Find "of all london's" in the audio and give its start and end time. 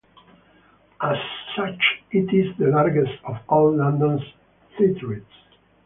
3.23-4.23